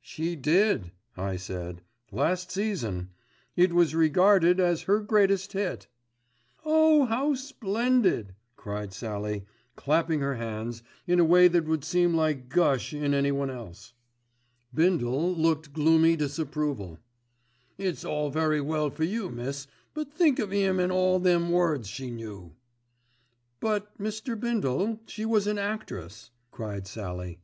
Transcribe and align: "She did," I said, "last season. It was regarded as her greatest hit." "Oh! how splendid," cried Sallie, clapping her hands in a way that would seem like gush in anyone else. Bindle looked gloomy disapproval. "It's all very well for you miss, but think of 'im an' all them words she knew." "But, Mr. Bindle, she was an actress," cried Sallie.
"She 0.00 0.36
did," 0.36 0.92
I 1.16 1.34
said, 1.34 1.82
"last 2.12 2.52
season. 2.52 3.10
It 3.56 3.72
was 3.72 3.96
regarded 3.96 4.60
as 4.60 4.82
her 4.82 5.00
greatest 5.00 5.54
hit." 5.54 5.88
"Oh! 6.64 7.06
how 7.06 7.34
splendid," 7.34 8.36
cried 8.54 8.92
Sallie, 8.92 9.44
clapping 9.74 10.20
her 10.20 10.36
hands 10.36 10.84
in 11.08 11.18
a 11.18 11.24
way 11.24 11.48
that 11.48 11.64
would 11.64 11.82
seem 11.82 12.14
like 12.14 12.48
gush 12.48 12.92
in 12.94 13.12
anyone 13.12 13.50
else. 13.50 13.92
Bindle 14.72 15.34
looked 15.34 15.72
gloomy 15.72 16.14
disapproval. 16.14 17.00
"It's 17.76 18.04
all 18.04 18.30
very 18.30 18.60
well 18.60 18.88
for 18.88 19.02
you 19.02 19.30
miss, 19.30 19.66
but 19.94 20.12
think 20.14 20.38
of 20.38 20.52
'im 20.52 20.78
an' 20.78 20.92
all 20.92 21.18
them 21.18 21.50
words 21.50 21.88
she 21.88 22.12
knew." 22.12 22.54
"But, 23.58 23.98
Mr. 23.98 24.38
Bindle, 24.38 25.00
she 25.06 25.24
was 25.24 25.48
an 25.48 25.58
actress," 25.58 26.30
cried 26.52 26.86
Sallie. 26.86 27.40